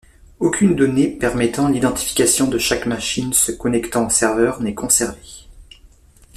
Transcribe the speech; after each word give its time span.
Aucune 0.39 0.75
donnée 0.75 1.09
permettant 1.15 1.67
l’identification 1.67 2.47
de 2.47 2.57
chaque 2.57 2.87
machine 2.87 3.33
se 3.33 3.51
connectant 3.51 4.07
au 4.07 4.09
serveur 4.09 4.59
n’est 4.59 4.73
conservée. 4.73 5.21